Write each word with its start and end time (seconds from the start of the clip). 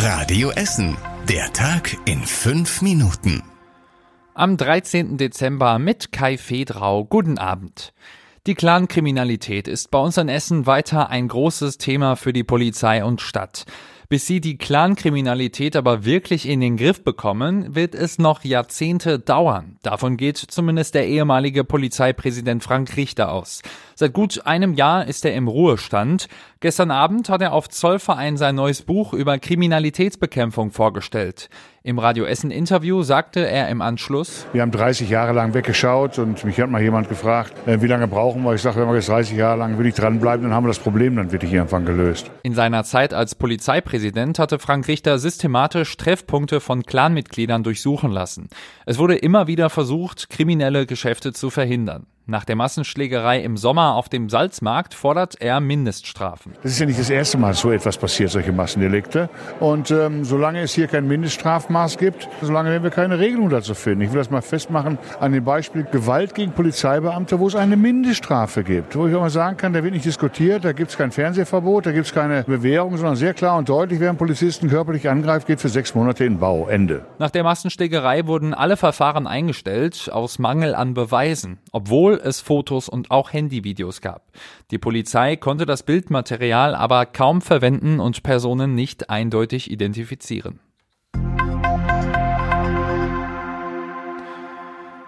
Radio 0.00 0.50
Essen. 0.50 0.96
Der 1.28 1.52
Tag 1.52 1.96
in 2.04 2.22
fünf 2.22 2.82
Minuten. 2.82 3.42
Am 4.32 4.56
13. 4.56 5.16
Dezember 5.16 5.80
mit 5.80 6.12
Kai 6.12 6.38
Fedrau. 6.38 7.04
Guten 7.04 7.36
Abend. 7.36 7.92
Die 8.46 8.54
Clankriminalität 8.54 9.66
ist 9.66 9.90
bei 9.90 9.98
uns 9.98 10.16
in 10.16 10.28
Essen 10.28 10.66
weiter 10.66 11.10
ein 11.10 11.26
großes 11.26 11.78
Thema 11.78 12.14
für 12.14 12.32
die 12.32 12.44
Polizei 12.44 13.04
und 13.04 13.20
Stadt. 13.20 13.64
Bis 14.10 14.26
sie 14.26 14.40
die 14.40 14.56
Clankriminalität 14.56 15.76
aber 15.76 16.06
wirklich 16.06 16.48
in 16.48 16.60
den 16.60 16.78
Griff 16.78 17.04
bekommen, 17.04 17.74
wird 17.74 17.94
es 17.94 18.18
noch 18.18 18.42
Jahrzehnte 18.42 19.18
dauern. 19.18 19.76
Davon 19.82 20.16
geht 20.16 20.38
zumindest 20.38 20.94
der 20.94 21.06
ehemalige 21.06 21.62
Polizeipräsident 21.62 22.64
Frank 22.64 22.96
Richter 22.96 23.30
aus. 23.30 23.60
Seit 23.94 24.14
gut 24.14 24.46
einem 24.46 24.72
Jahr 24.72 25.06
ist 25.06 25.26
er 25.26 25.34
im 25.34 25.46
Ruhestand. 25.46 26.28
Gestern 26.60 26.90
Abend 26.90 27.28
hat 27.28 27.42
er 27.42 27.52
auf 27.52 27.68
Zollverein 27.68 28.38
sein 28.38 28.54
neues 28.54 28.80
Buch 28.80 29.12
über 29.12 29.38
Kriminalitätsbekämpfung 29.38 30.70
vorgestellt. 30.70 31.50
Im 31.88 31.98
Radio 31.98 32.26
Essen 32.26 32.50
Interview 32.50 33.02
sagte 33.02 33.48
er 33.48 33.70
im 33.70 33.80
Anschluss, 33.80 34.46
wir 34.52 34.60
haben 34.60 34.70
30 34.70 35.08
Jahre 35.08 35.32
lang 35.32 35.54
weggeschaut 35.54 36.18
und 36.18 36.44
mich 36.44 36.60
hat 36.60 36.68
mal 36.68 36.82
jemand 36.82 37.08
gefragt, 37.08 37.54
äh, 37.66 37.80
wie 37.80 37.86
lange 37.86 38.06
brauchen 38.06 38.42
wir? 38.42 38.52
Ich 38.52 38.60
sage, 38.60 38.78
wenn 38.78 38.88
wir 38.88 38.96
jetzt 38.96 39.08
30 39.08 39.38
Jahre 39.38 39.58
lang 39.58 39.78
wirklich 39.78 39.94
dranbleiben, 39.94 40.42
dann 40.42 40.52
haben 40.52 40.64
wir 40.64 40.68
das 40.68 40.80
Problem 40.80 41.16
dann 41.16 41.32
wirklich 41.32 41.50
irgendwann 41.50 41.86
gelöst. 41.86 42.30
In 42.42 42.52
seiner 42.52 42.84
Zeit 42.84 43.14
als 43.14 43.34
Polizeipräsident 43.34 44.38
hatte 44.38 44.58
Frank 44.58 44.86
Richter 44.86 45.18
systematisch 45.18 45.96
Treffpunkte 45.96 46.60
von 46.60 46.82
Clanmitgliedern 46.82 47.62
durchsuchen 47.62 48.10
lassen. 48.10 48.50
Es 48.84 48.98
wurde 48.98 49.16
immer 49.16 49.46
wieder 49.46 49.70
versucht, 49.70 50.28
kriminelle 50.28 50.84
Geschäfte 50.84 51.32
zu 51.32 51.48
verhindern. 51.48 52.04
Nach 52.30 52.44
der 52.44 52.56
Massenschlägerei 52.56 53.40
im 53.40 53.56
Sommer 53.56 53.94
auf 53.94 54.10
dem 54.10 54.28
Salzmarkt 54.28 54.92
fordert 54.92 55.40
er 55.40 55.60
Mindeststrafen. 55.60 56.52
Das 56.62 56.72
ist 56.72 56.78
ja 56.78 56.84
nicht 56.84 57.00
das 57.00 57.08
erste 57.08 57.38
Mal, 57.38 57.52
dass 57.52 57.60
so 57.60 57.72
etwas 57.72 57.96
passiert, 57.96 58.28
solche 58.28 58.52
Massendelikte. 58.52 59.30
Und 59.60 59.90
ähm, 59.90 60.26
solange 60.26 60.60
es 60.60 60.74
hier 60.74 60.88
kein 60.88 61.08
Mindeststrafmaß 61.08 61.96
gibt, 61.96 62.28
solange 62.42 62.68
werden 62.68 62.82
wir 62.82 62.90
keine 62.90 63.18
Regelung 63.18 63.48
dazu 63.48 63.72
finden. 63.72 64.02
Ich 64.02 64.12
will 64.12 64.18
das 64.18 64.28
mal 64.28 64.42
festmachen 64.42 64.98
an 65.20 65.32
dem 65.32 65.42
Beispiel 65.42 65.84
Gewalt 65.84 66.34
gegen 66.34 66.52
Polizeibeamte, 66.52 67.40
wo 67.40 67.46
es 67.46 67.54
eine 67.54 67.78
Mindeststrafe 67.78 68.62
gibt. 68.62 68.94
Wo 68.94 69.06
ich 69.06 69.14
auch 69.14 69.20
mal 69.20 69.30
sagen 69.30 69.56
kann, 69.56 69.72
da 69.72 69.82
wird 69.82 69.94
nicht 69.94 70.04
diskutiert, 70.04 70.66
da 70.66 70.72
gibt 70.72 70.90
es 70.90 70.98
kein 70.98 71.12
Fernsehverbot, 71.12 71.86
da 71.86 71.92
gibt 71.92 72.08
es 72.08 72.12
keine 72.12 72.42
Bewährung, 72.42 72.98
sondern 72.98 73.16
sehr 73.16 73.32
klar 73.32 73.56
und 73.56 73.70
deutlich, 73.70 74.00
wer 74.00 74.10
einen 74.10 74.18
Polizisten 74.18 74.68
körperlich 74.68 75.08
angreift, 75.08 75.46
geht 75.46 75.62
für 75.62 75.70
sechs 75.70 75.94
Monate 75.94 76.26
in 76.26 76.38
Bau. 76.38 76.68
Ende. 76.68 77.06
Nach 77.18 77.30
der 77.30 77.42
Massenschlägerei 77.42 78.26
wurden 78.26 78.52
alle 78.52 78.76
Verfahren 78.76 79.26
eingestellt, 79.26 80.10
aus 80.12 80.38
Mangel 80.38 80.74
an 80.74 80.92
Beweisen. 80.92 81.56
Obwohl 81.72 82.17
es 82.18 82.40
Fotos 82.40 82.88
und 82.88 83.10
auch 83.10 83.32
Handyvideos 83.32 84.00
gab. 84.00 84.30
Die 84.70 84.78
Polizei 84.78 85.36
konnte 85.36 85.66
das 85.66 85.82
Bildmaterial 85.82 86.74
aber 86.74 87.06
kaum 87.06 87.40
verwenden 87.40 88.00
und 88.00 88.22
Personen 88.22 88.74
nicht 88.74 89.10
eindeutig 89.10 89.70
identifizieren. 89.70 90.60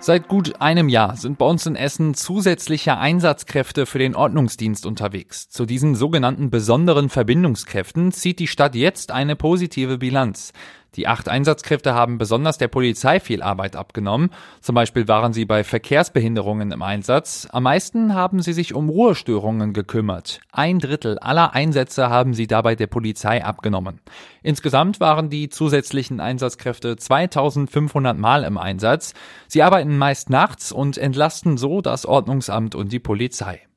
Seit 0.00 0.28
gut 0.28 0.62
einem 0.62 0.88
Jahr 0.88 1.16
sind 1.16 1.38
bei 1.38 1.44
uns 1.44 1.66
in 1.66 1.74
Essen 1.74 2.14
zusätzliche 2.14 2.96
Einsatzkräfte 2.96 3.84
für 3.84 3.98
den 3.98 4.14
Ordnungsdienst 4.14 4.86
unterwegs. 4.86 5.48
Zu 5.50 5.66
diesen 5.66 5.96
sogenannten 5.96 6.50
besonderen 6.50 7.10
Verbindungskräften 7.10 8.12
zieht 8.12 8.38
die 8.38 8.46
Stadt 8.46 8.74
jetzt 8.74 9.10
eine 9.10 9.34
positive 9.34 9.98
Bilanz. 9.98 10.52
Die 10.96 11.06
acht 11.06 11.28
Einsatzkräfte 11.28 11.94
haben 11.94 12.18
besonders 12.18 12.58
der 12.58 12.68
Polizei 12.68 13.20
viel 13.20 13.42
Arbeit 13.42 13.76
abgenommen. 13.76 14.30
Zum 14.60 14.74
Beispiel 14.74 15.06
waren 15.06 15.32
sie 15.32 15.44
bei 15.44 15.62
Verkehrsbehinderungen 15.62 16.72
im 16.72 16.82
Einsatz. 16.82 17.46
Am 17.52 17.64
meisten 17.64 18.14
haben 18.14 18.40
sie 18.40 18.52
sich 18.52 18.74
um 18.74 18.88
Ruhestörungen 18.88 19.74
gekümmert. 19.74 20.40
Ein 20.50 20.78
Drittel 20.78 21.18
aller 21.18 21.54
Einsätze 21.54 22.08
haben 22.08 22.34
sie 22.34 22.46
dabei 22.46 22.74
der 22.74 22.86
Polizei 22.86 23.44
abgenommen. 23.44 24.00
Insgesamt 24.42 24.98
waren 24.98 25.28
die 25.28 25.50
zusätzlichen 25.50 26.20
Einsatzkräfte 26.20 26.96
2500 26.96 28.16
Mal 28.16 28.44
im 28.44 28.56
Einsatz. 28.56 29.14
Sie 29.46 29.62
arbeiten 29.62 29.98
meist 29.98 30.30
nachts 30.30 30.72
und 30.72 30.96
entlasten 30.96 31.58
so 31.58 31.80
das 31.80 32.06
Ordnungsamt 32.06 32.74
und 32.74 32.92
die 32.92 32.98
Polizei. 32.98 33.67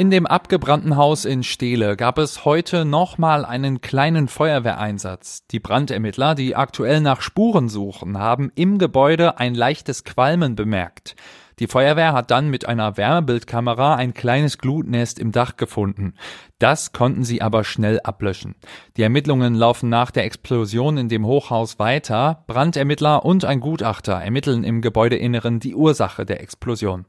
In 0.00 0.08
dem 0.08 0.26
abgebrannten 0.26 0.96
Haus 0.96 1.26
in 1.26 1.42
Steele 1.42 1.94
gab 1.94 2.16
es 2.16 2.46
heute 2.46 2.86
nochmal 2.86 3.44
einen 3.44 3.82
kleinen 3.82 4.28
Feuerwehreinsatz. 4.28 5.46
Die 5.48 5.60
Brandermittler, 5.60 6.34
die 6.34 6.56
aktuell 6.56 7.02
nach 7.02 7.20
Spuren 7.20 7.68
suchen, 7.68 8.18
haben 8.18 8.50
im 8.54 8.78
Gebäude 8.78 9.38
ein 9.38 9.54
leichtes 9.54 10.04
Qualmen 10.04 10.54
bemerkt. 10.54 11.16
Die 11.58 11.66
Feuerwehr 11.66 12.14
hat 12.14 12.30
dann 12.30 12.48
mit 12.48 12.64
einer 12.64 12.96
Wärmebildkamera 12.96 13.96
ein 13.96 14.14
kleines 14.14 14.56
Glutnest 14.56 15.18
im 15.18 15.32
Dach 15.32 15.58
gefunden. 15.58 16.14
Das 16.58 16.92
konnten 16.92 17.22
sie 17.22 17.42
aber 17.42 17.62
schnell 17.62 18.00
ablöschen. 18.00 18.54
Die 18.96 19.02
Ermittlungen 19.02 19.54
laufen 19.54 19.90
nach 19.90 20.10
der 20.10 20.24
Explosion 20.24 20.96
in 20.96 21.10
dem 21.10 21.26
Hochhaus 21.26 21.78
weiter. 21.78 22.44
Brandermittler 22.46 23.26
und 23.26 23.44
ein 23.44 23.60
Gutachter 23.60 24.14
ermitteln 24.14 24.64
im 24.64 24.80
Gebäudeinneren 24.80 25.60
die 25.60 25.74
Ursache 25.74 26.24
der 26.24 26.40
Explosion. 26.40 27.04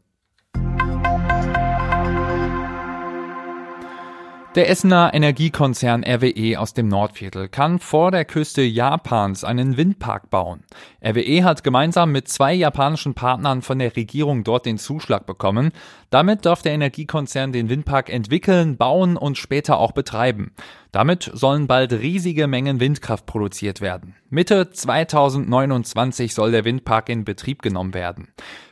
Der 4.53 4.69
Essener 4.69 5.13
Energiekonzern 5.13 6.03
RWE 6.03 6.59
aus 6.59 6.73
dem 6.73 6.89
Nordviertel 6.89 7.47
kann 7.47 7.79
vor 7.79 8.11
der 8.11 8.25
Küste 8.25 8.61
Japans 8.61 9.45
einen 9.45 9.77
Windpark 9.77 10.29
bauen. 10.29 10.65
RWE 11.01 11.45
hat 11.45 11.63
gemeinsam 11.63 12.11
mit 12.11 12.27
zwei 12.27 12.53
japanischen 12.53 13.13
Partnern 13.13 13.61
von 13.61 13.79
der 13.79 13.95
Regierung 13.95 14.43
dort 14.43 14.65
den 14.65 14.77
Zuschlag 14.77 15.25
bekommen. 15.25 15.71
Damit 16.09 16.45
darf 16.45 16.63
der 16.63 16.73
Energiekonzern 16.73 17.53
den 17.53 17.69
Windpark 17.69 18.09
entwickeln, 18.09 18.75
bauen 18.75 19.15
und 19.15 19.37
später 19.37 19.77
auch 19.77 19.93
betreiben. 19.93 20.51
Damit 20.91 21.31
sollen 21.33 21.67
bald 21.67 21.93
riesige 21.93 22.47
Mengen 22.47 22.81
Windkraft 22.81 23.25
produziert 23.25 23.79
werden. 23.79 24.15
Mitte 24.29 24.69
2029 24.69 26.33
soll 26.33 26.51
der 26.51 26.65
Windpark 26.65 27.07
in 27.07 27.23
Betrieb 27.23 27.61
genommen 27.61 27.93
werden. 27.93 28.27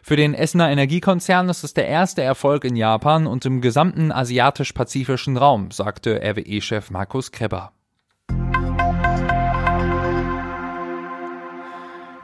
Für 0.10 0.16
den 0.16 0.34
Essener 0.34 0.72
Energiekonzern 0.72 1.50
ist 1.50 1.64
es 1.64 1.76
der 1.76 1.88
erste 1.88 2.24
Erfolg 2.24 2.64
in 2.64 2.76
Japan 2.76 3.28
und 3.28 3.46
im 3.46 3.62
gesamten 3.62 4.12
asiatisch-pazifischen 4.12 5.38
Raum, 5.38 5.70
sagte 5.70 6.20
RWE-Chef 6.24 6.90
Markus 6.90 7.32
Krebber. 7.32 7.74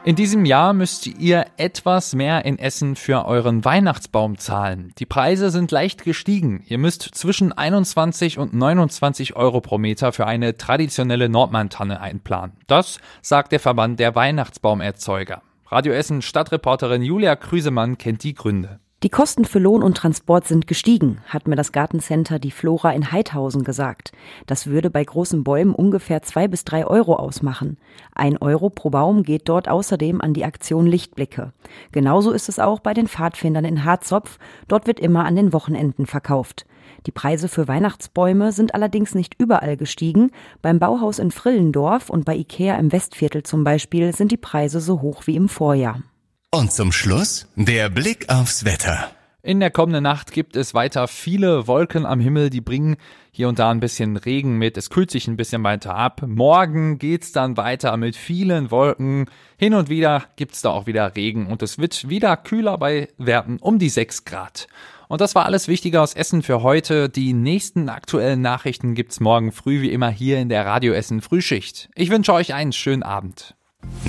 In 0.04 0.16
diesem 0.16 0.44
Jahr 0.44 0.72
müsst 0.72 1.06
ihr 1.06 1.46
etwas 1.58 2.16
mehr 2.16 2.44
in 2.44 2.58
Essen 2.58 2.96
für 2.96 3.24
euren 3.24 3.64
Weihnachtsbaum 3.64 4.36
zahlen. 4.36 4.92
Die 4.98 5.06
Preise 5.06 5.50
sind 5.50 5.70
leicht 5.70 6.02
gestiegen. 6.02 6.64
Ihr 6.66 6.78
müsst 6.78 7.02
zwischen 7.02 7.52
21 7.52 8.38
und 8.38 8.52
29 8.52 9.36
Euro 9.36 9.60
pro 9.60 9.78
Meter 9.78 10.10
für 10.10 10.26
eine 10.26 10.56
traditionelle 10.56 11.28
Nordmann-Tanne 11.28 12.00
einplanen. 12.00 12.56
Das 12.66 12.98
sagt 13.22 13.52
der 13.52 13.60
Verband 13.60 14.00
der 14.00 14.16
Weihnachtsbaumerzeuger. 14.16 15.40
Radio 15.68 15.94
Essen 15.94 16.22
Stadtreporterin 16.22 17.02
Julia 17.02 17.34
Krüsemann 17.34 17.98
kennt 17.98 18.22
die 18.22 18.34
Gründe. 18.34 18.78
Die 19.02 19.08
Kosten 19.08 19.44
für 19.44 19.58
Lohn 19.58 19.82
und 19.82 19.96
Transport 19.96 20.46
sind 20.46 20.68
gestiegen, 20.68 21.18
hat 21.26 21.48
mir 21.48 21.56
das 21.56 21.72
Gartencenter 21.72 22.38
Die 22.38 22.52
Flora 22.52 22.92
in 22.92 23.10
Heidhausen 23.10 23.64
gesagt. 23.64 24.12
Das 24.46 24.68
würde 24.68 24.90
bei 24.90 25.02
großen 25.02 25.42
Bäumen 25.42 25.74
ungefähr 25.74 26.22
zwei 26.22 26.46
bis 26.46 26.64
drei 26.64 26.86
Euro 26.86 27.16
ausmachen. 27.16 27.78
Ein 28.14 28.38
Euro 28.38 28.70
pro 28.70 28.90
Baum 28.90 29.24
geht 29.24 29.48
dort 29.48 29.68
außerdem 29.68 30.20
an 30.20 30.34
die 30.34 30.44
Aktion 30.44 30.86
Lichtblicke. 30.86 31.52
Genauso 31.90 32.30
ist 32.30 32.48
es 32.48 32.60
auch 32.60 32.78
bei 32.78 32.94
den 32.94 33.08
Pfadfindern 33.08 33.64
in 33.64 33.84
Harzopf. 33.84 34.38
Dort 34.68 34.86
wird 34.86 35.00
immer 35.00 35.24
an 35.24 35.34
den 35.34 35.52
Wochenenden 35.52 36.06
verkauft. 36.06 36.64
Die 37.06 37.12
Preise 37.12 37.48
für 37.48 37.68
Weihnachtsbäume 37.68 38.52
sind 38.52 38.74
allerdings 38.74 39.14
nicht 39.14 39.34
überall 39.38 39.76
gestiegen. 39.76 40.30
Beim 40.62 40.78
Bauhaus 40.78 41.18
in 41.18 41.30
Frillendorf 41.30 42.10
und 42.10 42.24
bei 42.24 42.36
Ikea 42.36 42.76
im 42.76 42.92
Westviertel 42.92 43.42
zum 43.42 43.64
Beispiel 43.64 44.14
sind 44.14 44.32
die 44.32 44.36
Preise 44.36 44.80
so 44.80 45.00
hoch 45.00 45.26
wie 45.26 45.36
im 45.36 45.48
Vorjahr. 45.48 46.02
Und 46.50 46.72
zum 46.72 46.92
Schluss 46.92 47.48
der 47.56 47.88
Blick 47.88 48.28
aufs 48.28 48.64
Wetter. 48.64 49.10
In 49.46 49.60
der 49.60 49.70
kommenden 49.70 50.02
Nacht 50.02 50.32
gibt 50.32 50.56
es 50.56 50.74
weiter 50.74 51.06
viele 51.06 51.68
Wolken 51.68 52.04
am 52.04 52.18
Himmel, 52.18 52.50
die 52.50 52.60
bringen 52.60 52.96
hier 53.30 53.48
und 53.48 53.60
da 53.60 53.70
ein 53.70 53.78
bisschen 53.78 54.16
Regen 54.16 54.58
mit. 54.58 54.76
Es 54.76 54.90
kühlt 54.90 55.08
sich 55.08 55.28
ein 55.28 55.36
bisschen 55.36 55.62
weiter 55.62 55.94
ab. 55.94 56.22
Morgen 56.26 56.98
geht's 56.98 57.30
dann 57.30 57.56
weiter 57.56 57.96
mit 57.96 58.16
vielen 58.16 58.72
Wolken. 58.72 59.26
Hin 59.56 59.74
und 59.74 59.88
wieder 59.88 60.24
gibt's 60.34 60.62
da 60.62 60.70
auch 60.70 60.88
wieder 60.88 61.14
Regen 61.14 61.46
und 61.46 61.62
es 61.62 61.78
wird 61.78 62.08
wieder 62.08 62.36
kühler 62.36 62.76
bei 62.76 63.08
Werten 63.18 63.58
um 63.58 63.78
die 63.78 63.88
6 63.88 64.24
Grad. 64.24 64.66
Und 65.08 65.20
das 65.20 65.34
war 65.34 65.46
alles 65.46 65.68
Wichtige 65.68 66.00
aus 66.00 66.14
Essen 66.14 66.42
für 66.42 66.62
heute. 66.62 67.08
Die 67.08 67.32
nächsten 67.32 67.88
aktuellen 67.88 68.40
Nachrichten 68.40 68.94
gibt's 68.94 69.20
morgen 69.20 69.52
früh 69.52 69.82
wie 69.82 69.92
immer 69.92 70.10
hier 70.10 70.38
in 70.38 70.48
der 70.48 70.66
Radio 70.66 70.92
Essen 70.92 71.20
Frühschicht. 71.20 71.88
Ich 71.94 72.10
wünsche 72.10 72.32
euch 72.32 72.54
einen 72.54 72.72
schönen 72.72 73.02
Abend. 73.02 73.54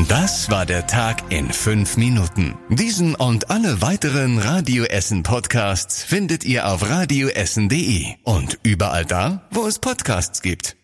Das 0.10 0.50
war 0.50 0.66
der 0.66 0.88
Tag 0.88 1.32
in 1.32 1.52
fünf 1.52 1.98
Minuten. 1.98 2.58
Diesen 2.70 3.16
und 3.16 3.50
alle 3.50 3.82
weiteren 3.82 4.40
Radio 4.40 4.84
Essen 4.86 5.24
Podcasts 5.24 6.04
findet 6.04 6.46
ihr 6.46 6.68
auf 6.68 6.90
radioessen.de 6.90 8.16
und 8.24 8.60
überall 8.64 9.06
da, 9.06 9.48
wo 9.52 9.68
es 9.68 9.80
Podcasts 9.80 10.42
gibt. 10.42 10.76